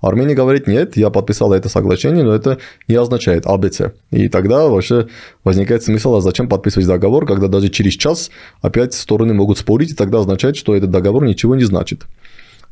Армения 0.00 0.34
говорит, 0.34 0.66
нет, 0.66 0.96
я 0.96 1.10
подписала 1.10 1.54
это 1.54 1.68
соглашение, 1.68 2.24
но 2.24 2.34
это 2.34 2.58
не 2.88 2.96
означает 2.96 3.46
АБЦ. 3.46 3.82
И 4.10 4.28
тогда 4.28 4.66
вообще 4.66 5.06
возникает 5.44 5.82
смысл, 5.82 6.16
а 6.16 6.20
зачем 6.20 6.48
подписывать 6.48 6.88
договор, 6.88 7.17
когда 7.26 7.48
даже 7.48 7.68
через 7.68 7.94
час 7.94 8.30
опять 8.60 8.94
стороны 8.94 9.34
могут 9.34 9.58
спорить, 9.58 9.92
и 9.92 9.94
тогда 9.94 10.18
означает, 10.20 10.56
что 10.56 10.74
этот 10.74 10.90
договор 10.90 11.24
ничего 11.24 11.54
не 11.54 11.64
значит. 11.64 12.06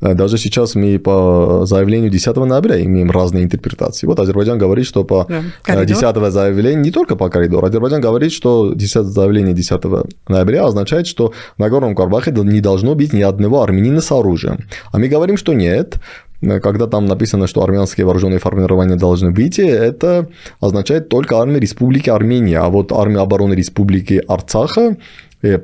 Э, 0.00 0.14
даже 0.14 0.38
сейчас 0.38 0.74
мы 0.74 0.98
по 0.98 1.64
заявлению 1.64 2.10
10 2.10 2.36
ноября 2.36 2.82
имеем 2.84 3.10
разные 3.10 3.44
интерпретации. 3.44 4.06
Вот 4.06 4.20
Азербайджан 4.20 4.58
говорит, 4.58 4.86
что 4.86 5.04
по 5.04 5.26
да. 5.66 5.84
10 5.84 6.02
э, 6.02 6.30
заявлению, 6.30 6.80
не 6.80 6.90
только 6.90 7.16
по 7.16 7.28
коридору, 7.28 7.66
Азербайджан 7.66 8.00
говорит, 8.00 8.32
что 8.32 8.74
10 8.74 9.06
заявление 9.06 9.54
10 9.54 9.82
ноября 10.28 10.66
означает, 10.66 11.06
что 11.06 11.32
на 11.58 11.68
Горном 11.70 11.94
Карабахе 11.94 12.30
не 12.32 12.60
должно 12.60 12.94
быть 12.94 13.12
ни 13.12 13.22
одного 13.22 13.62
армянина 13.62 14.00
с 14.00 14.12
оружием. 14.12 14.58
А 14.92 14.98
мы 14.98 15.08
говорим, 15.08 15.36
что 15.36 15.54
нет, 15.54 15.96
когда 16.40 16.86
там 16.86 17.06
написано, 17.06 17.46
что 17.46 17.62
армянские 17.62 18.04
вооруженные 18.04 18.38
формирования 18.38 18.96
должны 18.96 19.30
выйти, 19.30 19.62
это 19.62 20.28
означает 20.60 21.08
только 21.08 21.38
армия 21.38 21.60
Республики 21.60 22.10
Армения, 22.10 22.58
а 22.58 22.68
вот 22.68 22.92
армия 22.92 23.20
обороны 23.20 23.54
Республики 23.54 24.22
Арцаха 24.28 24.96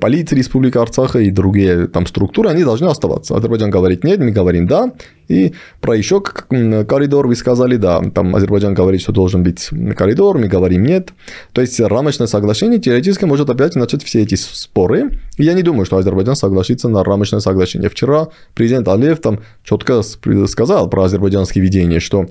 полиция 0.01 0.37
Республики 0.37 0.79
Арцаха 0.79 1.19
и 1.19 1.31
другие 1.31 1.87
там 1.87 2.07
структуры, 2.07 2.51
они 2.51 2.65
должны 2.65 2.87
оставаться. 2.87 3.37
Азербайджан 3.37 3.71
говорит 3.71 4.05
нет, 4.05 4.21
мы 4.21 4.31
говорим 4.31 4.67
да. 4.67 4.93
И 5.29 5.53
про 5.81 5.97
еще 5.97 6.21
коридор 6.21 7.27
вы 7.27 7.37
сказали 7.37 7.77
да. 7.77 8.03
Там 8.15 8.37
Азербайджан 8.37 8.75
говорит, 8.75 9.01
что 9.01 9.12
должен 9.12 9.43
быть 9.43 9.71
коридор, 9.97 10.39
мы 10.39 10.49
говорим 10.49 10.85
нет. 10.85 11.12
То 11.53 11.61
есть 11.61 11.81
рамочное 11.81 12.27
соглашение 12.27 12.79
теоретически 12.79 13.25
может 13.25 13.49
опять 13.49 13.75
начать 13.75 14.03
все 14.03 14.23
эти 14.23 14.35
споры. 14.35 15.19
И 15.39 15.45
я 15.45 15.55
не 15.55 15.62
думаю, 15.62 15.87
что 15.87 15.97
Азербайджан 15.97 16.37
согласится 16.37 16.89
на 16.89 17.03
рамочное 17.03 17.41
соглашение. 17.41 17.89
Вчера 17.89 18.29
президент 18.55 18.89
Алиев 18.89 19.21
там 19.21 19.41
четко 19.65 20.03
сказал 20.03 20.91
про 20.91 21.05
азербайджанские 21.05 21.62
видения, 21.62 22.01
что 22.01 22.27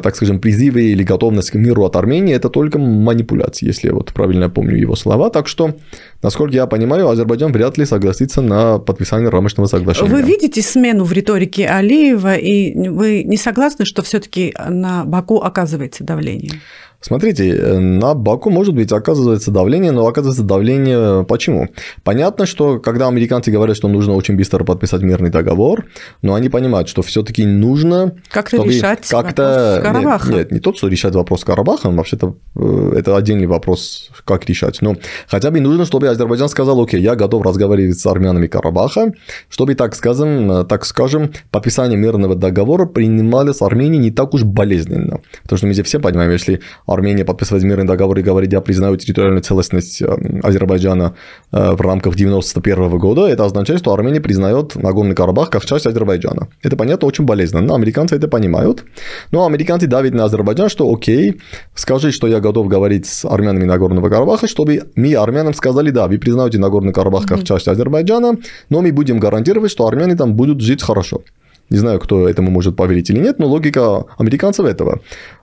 так 0.00 0.16
скажем, 0.16 0.40
призывы 0.40 0.84
или 0.84 1.02
готовность 1.02 1.50
к 1.50 1.54
миру 1.54 1.84
от 1.84 1.96
Армении, 1.96 2.34
это 2.34 2.48
только 2.48 2.78
манипуляции, 2.78 3.66
если 3.66 3.90
вот 3.90 4.12
правильно 4.12 4.48
помню 4.48 4.76
его 4.76 4.96
слова. 4.96 5.30
Так 5.30 5.48
что, 5.48 5.74
насколько 6.22 6.54
я 6.54 6.66
понимаю, 6.66 7.08
Азербайджан 7.08 7.52
вряд 7.52 7.78
ли 7.78 7.84
согласится 7.84 8.40
на 8.40 8.78
подписание 8.78 9.28
рамочного 9.28 9.66
соглашения. 9.66 10.10
Вы 10.10 10.22
видите 10.22 10.62
смену 10.62 11.04
в 11.04 11.12
риторике 11.12 11.66
Алиева, 11.66 12.36
и 12.36 12.88
вы 12.88 13.22
не 13.24 13.36
согласны, 13.36 13.84
что 13.84 14.02
все-таки 14.02 14.54
на 14.68 15.04
Баку 15.04 15.40
оказывается 15.40 16.04
давление? 16.04 16.60
Смотрите, 17.02 17.48
э, 17.50 17.78
на 17.78 18.14
Баку, 18.14 18.48
может 18.50 18.74
быть, 18.74 18.92
оказывается 18.92 19.50
давление, 19.50 19.90
но 19.90 20.06
оказывается 20.06 20.44
давление 20.44 21.24
почему? 21.24 21.68
Понятно, 22.04 22.46
что 22.46 22.78
когда 22.78 23.08
американцы 23.08 23.50
говорят, 23.50 23.76
что 23.76 23.88
нужно 23.88 24.14
очень 24.14 24.36
быстро 24.36 24.64
подписать 24.64 25.02
мирный 25.02 25.30
договор, 25.30 25.86
но 26.22 26.34
они 26.34 26.48
понимают, 26.48 26.88
что 26.88 27.02
все-таки 27.02 27.44
нужно... 27.44 28.14
Как-то 28.30 28.62
решать 28.62 29.08
как-то... 29.08 29.80
Карабаха. 29.82 30.28
Нет, 30.28 30.36
нет, 30.36 30.52
не 30.52 30.60
тот, 30.60 30.76
что 30.76 30.88
решать 30.88 31.14
вопрос 31.14 31.40
с 31.40 31.44
Карабахом, 31.44 31.96
вообще-то 31.96 32.36
э, 32.54 32.94
это 32.96 33.16
отдельный 33.16 33.46
вопрос, 33.46 34.10
как 34.24 34.48
решать. 34.48 34.80
Но 34.80 34.96
хотя 35.26 35.50
бы 35.50 35.60
нужно, 35.60 35.84
чтобы 35.84 36.08
Азербайджан 36.08 36.48
сказал, 36.48 36.80
окей, 36.80 37.00
я 37.00 37.16
готов 37.16 37.44
разговаривать 37.44 37.98
с 37.98 38.06
армянами 38.06 38.46
Карабаха, 38.46 39.12
чтобы, 39.48 39.74
так 39.74 39.96
скажем, 39.96 40.50
э, 40.52 40.64
так 40.64 40.84
скажем, 40.84 41.32
подписание 41.50 41.98
мирного 41.98 42.36
договора 42.36 42.86
принимали 42.86 43.52
с 43.52 43.60
Арменией 43.60 43.98
не 43.98 44.10
так 44.12 44.34
уж 44.34 44.44
болезненно. 44.44 45.11
Потому 45.42 45.58
что 45.58 45.66
мы 45.66 45.74
здесь 45.74 45.86
все 45.86 45.98
понимаем, 46.00 46.30
если 46.30 46.60
Армения 46.86 47.24
подписывает 47.24 47.64
мирный 47.64 47.86
договор 47.86 48.18
и 48.18 48.22
говорит, 48.22 48.52
я 48.52 48.60
признаю 48.60 48.96
территориальную 48.96 49.42
целостность 49.42 50.02
э, 50.02 50.06
Азербайджана 50.42 51.14
э, 51.52 51.72
в 51.72 51.80
рамках 51.80 52.14
91 52.14 52.98
года, 52.98 53.26
это 53.26 53.44
означает, 53.44 53.80
что 53.80 53.92
Армения 53.92 54.20
признает 54.20 54.76
Нагорный 54.76 55.14
Карабах 55.14 55.50
как 55.50 55.64
часть 55.64 55.86
Азербайджана. 55.86 56.48
Это 56.62 56.76
понятно, 56.76 57.08
очень 57.08 57.24
болезненно, 57.24 57.62
но 57.62 57.74
американцы 57.74 58.16
это 58.16 58.28
понимают. 58.28 58.84
Но 59.30 59.46
американцы 59.46 59.86
давят 59.86 60.14
на 60.14 60.24
Азербайджан, 60.24 60.68
что 60.68 60.92
окей, 60.92 61.40
скажи, 61.74 62.12
что 62.12 62.26
я 62.26 62.40
готов 62.40 62.68
говорить 62.68 63.06
с 63.06 63.24
армянами 63.24 63.64
Нагорного 63.64 64.08
Карабаха, 64.08 64.46
чтобы 64.46 64.82
мы 64.96 65.14
армянам 65.14 65.54
сказали, 65.54 65.90
да, 65.90 66.06
вы 66.08 66.18
признаете 66.18 66.58
Нагорный 66.58 66.92
Карабах 66.92 67.26
как 67.26 67.44
часть 67.44 67.68
Азербайджана, 67.68 68.36
но 68.70 68.80
мы 68.80 68.92
будем 68.92 69.18
гарантировать, 69.18 69.70
что 69.70 69.86
армяне 69.86 70.16
там 70.16 70.34
будут 70.34 70.60
жить 70.60 70.82
хорошо. 70.82 71.22
Не 71.70 71.78
знаю, 71.78 72.00
кто 72.00 72.28
этому 72.28 72.50
может 72.50 72.76
поверить 72.76 73.10
или 73.10 73.18
нет, 73.18 73.38
но 73.38 73.46
логика 73.46 74.04
американцев 74.18 74.66
этого. 74.66 75.00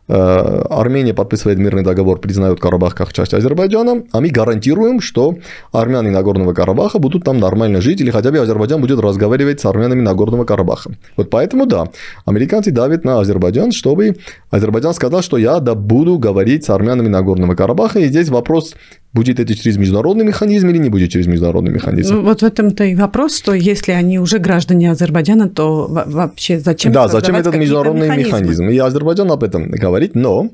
Э, 0.09 0.63
Армения 0.71 1.13
подписывает 1.13 1.59
мирный 1.59 1.83
договор, 1.83 2.19
признает 2.19 2.59
Карабах 2.59 2.95
как 2.95 3.13
часть 3.13 3.35
Азербайджана, 3.35 4.05
а 4.11 4.21
мы 4.21 4.29
гарантируем, 4.29 5.01
что 5.01 5.37
армяне 5.71 6.09
Нагорного 6.09 6.53
Карабаха 6.53 6.97
будут 6.97 7.23
там 7.23 7.37
нормально 7.39 7.79
жить, 7.79 8.01
или 8.01 8.09
хотя 8.09 8.31
бы 8.31 8.39
Азербайджан 8.39 8.81
будет 8.81 8.99
разговаривать 8.99 9.59
с 9.59 9.65
армянами 9.65 10.01
Нагорного 10.01 10.45
Карабаха. 10.45 10.91
Вот 11.15 11.29
поэтому, 11.29 11.67
да, 11.67 11.89
американцы 12.25 12.71
давят 12.71 13.05
на 13.05 13.19
Азербайджан, 13.19 13.71
чтобы 13.71 14.17
Азербайджан 14.49 14.95
сказал, 14.95 15.21
что 15.21 15.37
я 15.37 15.59
да 15.59 15.75
буду 15.75 16.17
говорить 16.17 16.65
с 16.65 16.71
армянами 16.71 17.07
Нагорного 17.07 17.53
Карабаха, 17.53 17.99
и 17.99 18.07
здесь 18.07 18.29
вопрос 18.29 18.73
Будет 19.11 19.39
это 19.39 19.55
через 19.55 19.77
международный 19.77 20.23
механизм 20.23 20.69
или 20.69 20.77
не 20.77 20.89
будет 20.89 21.09
через 21.09 21.25
международный 21.25 21.71
механизм? 21.71 22.13
Ну, 22.13 22.21
вот 22.21 22.41
в 22.41 22.45
этом-то 22.45 22.83
и 22.83 22.93
вопрос, 22.93 23.35
что 23.35 23.53
если 23.55 23.91
они 23.91 24.19
уже 24.19 24.37
граждане 24.37 24.91
Азербайджана, 24.91 25.49
то 25.49 25.87
вообще 25.89 26.59
зачем 26.59 26.91
Да, 26.91 27.07
зачем 27.07 27.35
этот 27.35 27.55
международный 27.55 28.15
механизм? 28.15 28.69
И 28.69 28.77
Азербайджан 28.77 29.31
об 29.31 29.43
этом 29.43 29.71
говорит, 29.71 29.98
но 30.13 30.49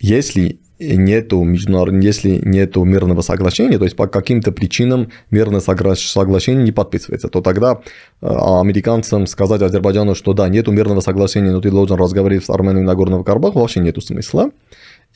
если 0.00 0.58
нету 0.78 1.42
международного, 1.42 2.02
если 2.02 2.40
нету 2.44 2.84
мирного 2.84 3.20
соглашения, 3.20 3.78
то 3.78 3.84
есть 3.84 3.96
по 3.96 4.06
каким-то 4.06 4.52
причинам 4.52 5.10
мирное 5.30 5.60
соглашение 5.60 6.64
не 6.64 6.72
подписывается, 6.72 7.28
то 7.28 7.40
тогда 7.40 7.80
э, 8.20 8.26
американцам 8.28 9.26
сказать 9.26 9.60
Азербайджану, 9.60 10.14
что 10.14 10.34
да, 10.34 10.48
нету 10.48 10.70
мирного 10.70 11.00
соглашения, 11.00 11.50
но 11.50 11.60
ты 11.60 11.70
должен 11.70 11.96
разговаривать 11.96 12.44
с 12.44 12.50
армянами 12.50 12.84
Нагорного 12.84 13.24
Карабаха, 13.24 13.58
вообще 13.58 13.80
нету 13.80 14.00
смысла. 14.00 14.50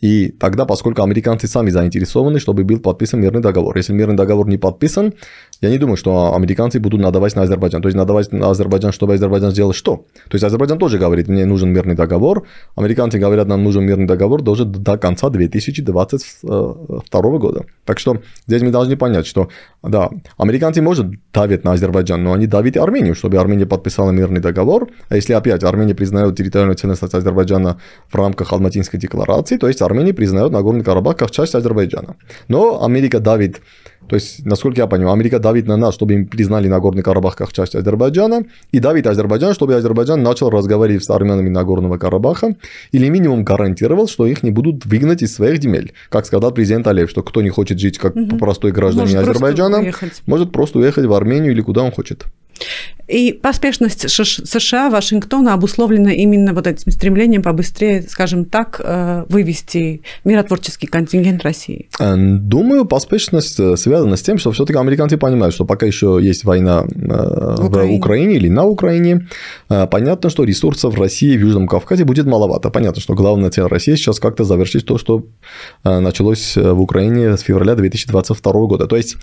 И 0.02 0.32
тогда, 0.32 0.66
поскольку 0.66 1.02
американцы 1.02 1.47
сами 1.47 1.71
заинтересованы, 1.71 2.40
чтобы 2.40 2.64
был 2.64 2.80
подписан 2.80 3.21
мирный 3.21 3.40
договор. 3.40 3.76
Если 3.76 3.92
мирный 3.92 4.16
договор 4.16 4.49
не 4.49 4.59
подписан, 4.59 5.14
я 5.61 5.71
не 5.71 5.78
думаю, 5.78 5.97
что 5.97 6.35
американцы 6.35 6.80
будут 6.80 7.00
надавать 7.00 7.37
на 7.37 7.42
Азербайджан. 7.42 7.82
То 7.82 7.88
есть 7.88 7.97
надавать 7.97 8.32
на 8.32 8.50
Азербайджан, 8.50 8.90
чтобы 8.90 9.14
Азербайджан 9.14 9.52
сделал 9.52 9.73
что? 9.73 10.04
То 10.28 10.35
есть 10.35 10.42
Азербайджан 10.42 10.78
тоже 10.78 10.99
говорит, 10.99 11.28
мне 11.28 11.47
нужен 11.47 11.73
мирный 11.73 11.94
договор. 11.94 12.42
Американцы 12.75 13.21
говорят, 13.21 13.47
нам 13.47 13.62
нужен 13.62 13.85
мирный 13.85 14.06
договор 14.06 14.42
даже 14.42 14.64
до 14.64 14.99
конца 14.99 15.30
2022 15.30 17.38
года. 17.38 17.64
Так 17.85 18.00
что 18.00 18.21
здесь 18.49 18.62
мы 18.62 18.73
должны 18.73 18.97
понять, 18.97 19.26
что 19.26 19.50
да, 19.85 20.11
американцы 20.37 20.82
может 20.82 21.06
давить 21.32 21.62
на 21.62 21.75
Азербайджан, 21.75 22.25
но 22.25 22.32
они 22.32 22.49
давят 22.49 22.76
Армению, 22.76 23.14
чтобы 23.14 23.38
Армения 23.38 23.66
подписала 23.66 24.11
мирный 24.11 24.40
договор. 24.40 24.88
А 25.09 25.14
если 25.14 25.32
опять 25.32 25.62
Армения 25.62 25.94
признает 25.94 26.37
территориальную 26.37 26.76
целостность 26.76 27.14
Азербайджана 27.14 27.78
в 28.09 28.16
рамках 28.16 28.52
Алматинской 28.52 28.99
декларации, 28.99 29.59
то 29.59 29.68
есть 29.68 29.80
Армения 29.92 30.14
признает 30.14 30.52
Нагорный 30.52 30.84
Карабах 30.84 31.16
как 31.16 31.30
часть 31.30 31.54
Азербайджана. 31.54 32.16
Но 32.49 32.84
Америка 32.84 33.20
давит 33.20 33.61
то 34.08 34.16
есть, 34.16 34.44
насколько 34.44 34.80
я 34.80 34.87
понимаю, 34.87 35.14
Америка 35.14 35.38
давит 35.38 35.66
на 35.66 35.76
нас, 35.76 35.94
чтобы 35.94 36.14
им 36.14 36.26
признали 36.26 36.68
Нагорный 36.68 37.02
Карабах 37.02 37.37
как 37.37 37.52
часть 37.52 37.75
Азербайджана, 37.75 38.44
и 38.70 38.78
давит 38.80 39.06
Азербайджан, 39.06 39.54
чтобы 39.54 39.75
Азербайджан 39.75 40.22
начал 40.22 40.50
разговаривать 40.50 41.04
с 41.04 41.11
армянами 41.11 41.49
Нагорного 41.49 41.99
Карабаха, 41.99 42.56
или 42.90 43.08
минимум 43.08 43.44
гарантировал, 43.44 44.08
что 44.08 44.26
их 44.26 44.42
не 44.42 44.50
будут 44.50 44.84
выгнать 44.87 45.22
из 45.22 45.34
своих 45.34 45.62
земель. 45.62 45.92
Как 46.08 46.26
сказал 46.26 46.50
президент 46.52 46.87
Алиев, 46.88 47.11
что 47.11 47.22
кто 47.22 47.42
не 47.42 47.50
хочет 47.50 47.78
жить 47.78 47.99
как 47.99 48.16
угу. 48.16 48.37
простой 48.38 48.72
гражданин 48.72 49.14
может 49.14 49.28
Азербайджана, 49.28 49.82
просто 49.82 50.22
может 50.26 50.52
просто 50.52 50.78
уехать 50.80 51.06
в 51.06 51.12
Армению 51.14 51.52
или 51.52 51.61
куда 51.61 51.82
он 51.82 51.92
хочет. 51.92 52.26
И 53.09 53.32
поспешность 53.32 54.09
США, 54.09 54.90
Вашингтона 54.90 55.54
обусловлена 55.54 56.12
именно 56.12 56.54
вот 56.54 56.66
этим 56.66 56.90
стремлением 56.92 57.42
побыстрее, 57.42 58.02
скажем 58.02 58.44
так, 58.44 58.80
э, 58.82 59.25
вывести 59.28 60.02
миротворческий 60.25 60.88
контингент 60.88 61.42
России. 61.42 61.88
Э, 62.00 62.14
думаю, 62.16 62.85
поспешность 62.85 63.61
э, 63.61 63.76
связана 63.76 64.16
с 64.16 64.23
тем, 64.23 64.38
что 64.38 64.52
все-таки 64.52 64.78
американцы 64.78 65.16
понимают, 65.16 65.54
что 65.54 65.64
пока 65.64 65.87
еще 65.87 66.18
есть 66.23 66.44
война 66.44 66.85
в 66.85 67.66
Украине, 67.66 67.94
в 67.94 67.99
Украине 67.99 68.35
или 68.37 68.49
на 68.49 68.64
Украине, 68.64 69.28
понятно, 69.68 70.30
что 70.30 70.44
ресурсов 70.44 70.99
России 70.99 71.37
в 71.37 71.40
Южном 71.40 71.66
Кавказе 71.66 72.04
будет 72.04 72.26
маловато. 72.26 72.71
Понятно, 72.71 73.00
что 73.00 73.14
главная 73.14 73.50
цель 73.50 73.66
России 73.66 73.94
сейчас 73.97 74.21
как-то 74.21 74.44
завершить 74.44 74.87
то, 74.87 74.99
что 74.99 75.25
началось 75.85 76.56
в 76.56 76.80
Украине 76.80 77.37
с 77.37 77.40
февраля 77.40 77.75
2022 77.75 78.52
года. 78.66 78.87
То 78.87 78.97
есть 78.97 79.16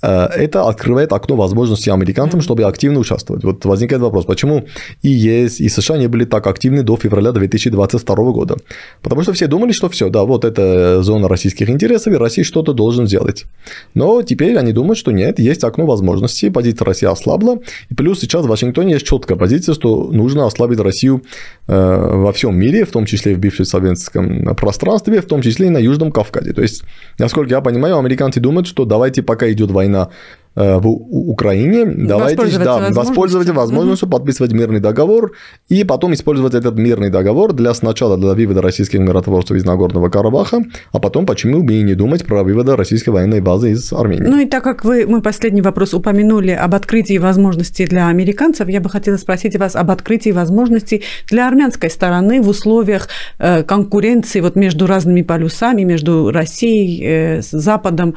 это 0.00 0.68
открывает 0.68 1.12
окно 1.12 1.36
возможностей 1.36 1.90
американцам, 1.90 2.40
чтобы 2.40 2.64
активно 2.64 3.00
участвовать. 3.00 3.27
Вот 3.28 3.64
возникает 3.64 4.02
вопрос, 4.02 4.24
почему 4.24 4.64
и 5.02 5.08
ЕС, 5.08 5.60
и 5.60 5.68
США 5.68 5.98
не 5.98 6.08
были 6.08 6.24
так 6.24 6.46
активны 6.46 6.82
до 6.82 6.96
февраля 6.96 7.32
2022 7.32 8.16
года? 8.32 8.56
Потому 9.02 9.22
что 9.22 9.32
все 9.32 9.46
думали, 9.46 9.72
что 9.72 9.88
все, 9.88 10.08
да, 10.08 10.24
вот 10.24 10.44
это 10.44 11.02
зона 11.02 11.28
российских 11.28 11.70
интересов, 11.70 12.12
и 12.12 12.16
Россия 12.16 12.44
что-то 12.44 12.72
должен 12.72 13.06
сделать. 13.06 13.46
Но 13.94 14.22
теперь 14.22 14.56
они 14.56 14.72
думают, 14.72 14.98
что 14.98 15.12
нет, 15.12 15.38
есть 15.38 15.64
окно 15.64 15.86
возможностей, 15.86 16.50
позиция 16.50 16.86
России 16.86 17.06
ослабла, 17.06 17.58
и 17.90 17.94
плюс 17.94 18.20
сейчас 18.20 18.44
в 18.44 18.48
Вашингтоне 18.48 18.94
есть 18.94 19.06
четкая 19.06 19.36
позиция, 19.36 19.74
что 19.74 20.10
нужно 20.12 20.46
ослабить 20.46 20.80
Россию 20.80 21.22
э, 21.66 21.74
во 21.74 22.32
всем 22.32 22.56
мире, 22.56 22.84
в 22.84 22.90
том 22.90 23.06
числе 23.06 23.32
и 23.32 23.34
в 23.34 23.38
бывшем 23.38 23.64
советском 23.64 24.54
пространстве, 24.56 25.20
в 25.20 25.26
том 25.26 25.42
числе 25.42 25.66
и 25.66 25.70
на 25.70 25.78
Южном 25.78 26.12
Кавказе. 26.12 26.52
То 26.52 26.62
есть, 26.62 26.82
насколько 27.18 27.50
я 27.54 27.60
понимаю, 27.60 27.98
американцы 27.98 28.40
думают, 28.40 28.66
что 28.66 28.84
давайте 28.84 29.22
пока 29.22 29.50
идет 29.50 29.70
война 29.70 30.10
в 30.58 30.86
Украине, 30.86 31.84
давайте 31.86 32.58
да, 32.58 32.90
воспользоваться 32.90 33.52
возможностью 33.52 34.08
угу. 34.08 34.16
подписывать 34.16 34.52
мирный 34.52 34.80
договор 34.80 35.32
и 35.68 35.84
потом 35.84 36.14
использовать 36.14 36.54
этот 36.54 36.76
мирный 36.76 37.10
договор 37.10 37.52
для 37.52 37.72
сначала 37.74 38.16
для 38.16 38.34
вывода 38.34 38.60
российских 38.62 38.98
миротворцев 38.98 39.56
из 39.56 39.64
Нагорного 39.64 40.08
Карабаха, 40.08 40.62
а 40.92 40.98
потом 40.98 41.26
почему 41.26 41.62
бы 41.62 41.74
и 41.74 41.82
не 41.82 41.94
думать 41.94 42.24
про 42.24 42.42
вывода 42.42 42.76
российской 42.76 43.10
военной 43.10 43.40
базы 43.40 43.70
из 43.70 43.92
Армении. 43.92 44.26
Ну 44.26 44.40
и 44.40 44.46
так 44.46 44.64
как 44.64 44.84
вы, 44.84 45.06
мы 45.06 45.22
последний 45.22 45.62
вопрос 45.62 45.94
упомянули 45.94 46.50
об 46.50 46.74
открытии 46.74 47.18
возможностей 47.18 47.86
для 47.86 48.08
американцев, 48.08 48.68
я 48.68 48.80
бы 48.80 48.90
хотела 48.90 49.16
спросить 49.16 49.56
вас 49.56 49.76
об 49.76 49.90
открытии 49.90 50.30
возможностей 50.30 51.04
для 51.30 51.46
армянской 51.46 51.90
стороны 51.90 52.42
в 52.42 52.48
условиях 52.48 53.08
э, 53.38 53.62
конкуренции 53.62 54.40
вот 54.40 54.56
между 54.56 54.86
разными 54.86 55.22
полюсами, 55.22 55.82
между 55.82 56.30
Россией, 56.30 57.04
э, 57.04 57.42
Западом, 57.42 58.14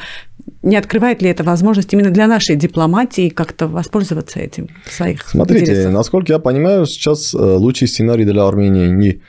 не 0.64 0.76
открывает 0.76 1.22
ли 1.22 1.30
это 1.30 1.44
возможность 1.44 1.92
именно 1.94 2.12
для 2.12 2.28
нашей 2.28 2.56
дипломатии 2.56 3.30
как-то 3.30 3.68
воспользоваться 3.68 4.40
этим 4.40 4.70
в 4.86 4.94
своих 4.94 5.28
Смотрите, 5.28 5.64
интересах? 5.64 5.92
насколько 5.92 6.34
я 6.34 6.40
понимаю, 6.40 6.86
сейчас 6.86 7.34
э, 7.34 7.38
лучший 7.38 7.88
сценарий 7.88 8.26
для 8.26 8.48
Армении 8.48 8.88
не 8.88 9.22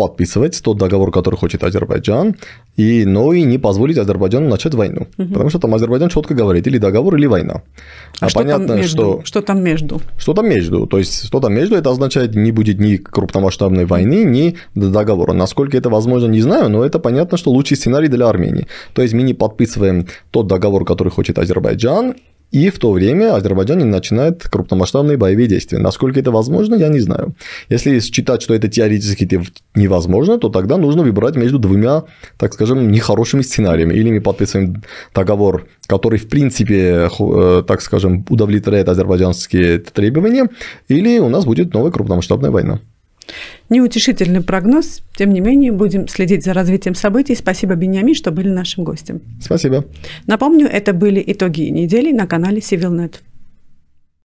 подписывать 0.00 0.58
тот 0.62 0.78
договор, 0.78 1.12
который 1.12 1.36
хочет 1.36 1.62
Азербайджан, 1.62 2.34
и, 2.76 3.04
но 3.04 3.34
и 3.34 3.42
не 3.42 3.58
позволить 3.58 3.98
Азербайджану 3.98 4.48
начать 4.48 4.74
войну. 4.74 5.08
Угу. 5.18 5.28
Потому 5.28 5.50
что 5.50 5.58
там 5.58 5.74
Азербайджан 5.74 6.08
четко 6.08 6.32
говорит, 6.32 6.66
или 6.66 6.78
договор, 6.78 7.16
или 7.16 7.26
война. 7.26 7.60
А, 8.18 8.26
а 8.26 8.28
что 8.30 8.38
понятно, 8.38 8.68
там 8.68 8.76
между? 8.78 8.96
что... 8.96 9.20
Что 9.24 9.42
там 9.42 9.62
между? 9.62 10.00
Что 10.16 10.32
там 10.32 10.48
между? 10.48 10.86
То 10.86 10.96
есть, 10.96 11.26
что 11.26 11.40
там 11.40 11.52
между, 11.52 11.76
это 11.76 11.90
означает, 11.90 12.34
не 12.34 12.50
будет 12.50 12.80
ни 12.80 12.96
крупномасштабной 12.96 13.84
войны, 13.84 14.24
ни 14.24 14.56
договора. 14.74 15.34
Насколько 15.34 15.76
это 15.76 15.90
возможно, 15.90 16.28
не 16.28 16.40
знаю, 16.40 16.70
но 16.70 16.82
это 16.82 16.98
понятно, 16.98 17.36
что 17.36 17.50
лучший 17.50 17.76
сценарий 17.76 18.08
для 18.08 18.26
Армении. 18.26 18.68
То 18.94 19.02
есть, 19.02 19.12
мы 19.12 19.22
не 19.22 19.34
подписываем 19.34 20.06
тот 20.30 20.46
договор, 20.46 20.86
который 20.86 21.10
хочет 21.10 21.38
Азербайджан, 21.38 22.14
и 22.50 22.70
в 22.70 22.78
то 22.78 22.92
время 22.92 23.34
Азербайджан 23.36 23.88
начинает 23.90 24.42
крупномасштабные 24.48 25.16
боевые 25.16 25.46
действия. 25.46 25.78
Насколько 25.78 26.20
это 26.20 26.30
возможно, 26.32 26.74
я 26.74 26.88
не 26.88 27.00
знаю. 27.00 27.34
Если 27.68 28.00
считать, 28.00 28.42
что 28.42 28.54
это 28.54 28.68
теоретически 28.68 29.42
невозможно, 29.74 30.38
то 30.38 30.48
тогда 30.48 30.76
нужно 30.76 31.02
выбирать 31.02 31.36
между 31.36 31.58
двумя, 31.58 32.04
так 32.38 32.54
скажем, 32.54 32.90
нехорошими 32.90 33.42
сценариями. 33.42 33.94
Или 33.94 34.10
мы 34.10 34.20
подписываем 34.20 34.82
договор, 35.14 35.68
который, 35.86 36.18
в 36.18 36.28
принципе, 36.28 37.08
э, 37.18 37.62
так 37.66 37.80
скажем, 37.82 38.24
удовлетворяет 38.28 38.88
азербайджанские 38.88 39.78
требования, 39.78 40.48
или 40.88 41.18
у 41.18 41.28
нас 41.28 41.44
будет 41.44 41.72
новая 41.72 41.92
крупномасштабная 41.92 42.50
война. 42.50 42.80
Неутешительный 43.68 44.42
прогноз. 44.42 45.02
Тем 45.16 45.32
не 45.32 45.40
менее, 45.40 45.72
будем 45.72 46.08
следить 46.08 46.44
за 46.44 46.52
развитием 46.52 46.94
событий. 46.94 47.34
Спасибо, 47.34 47.74
Беньямин, 47.74 48.14
что 48.14 48.30
были 48.30 48.48
нашим 48.48 48.84
гостем. 48.84 49.20
Спасибо. 49.40 49.84
Напомню, 50.26 50.66
это 50.66 50.92
были 50.92 51.22
итоги 51.26 51.62
недели 51.68 52.12
на 52.12 52.26
канале 52.26 52.58
CivilNet. 52.58 53.16